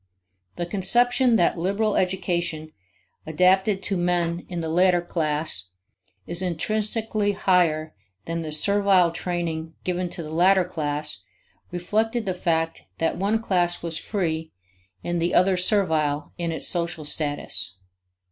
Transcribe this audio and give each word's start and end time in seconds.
The 0.55 0.65
conception 0.65 1.35
that 1.35 1.59
liberal 1.59 1.95
education, 1.95 2.71
adapted 3.27 3.83
to 3.83 3.97
men 3.97 4.47
in 4.49 4.59
the 4.59 4.67
latter 4.67 4.99
class, 5.03 5.69
is 6.25 6.41
intrinsically 6.41 7.33
higher 7.33 7.93
than 8.25 8.41
the 8.41 8.51
servile 8.51 9.11
training 9.11 9.75
given 9.83 10.09
to 10.09 10.23
the 10.23 10.31
latter 10.33 10.65
class 10.65 11.19
reflected 11.69 12.25
the 12.25 12.33
fact 12.33 12.81
that 12.97 13.15
one 13.17 13.43
class 13.43 13.83
was 13.83 13.99
free 13.99 14.51
and 15.03 15.21
the 15.21 15.35
other 15.35 15.55
servile 15.55 16.33
in 16.35 16.51
its 16.51 16.67
social 16.67 17.05
status. 17.05 17.75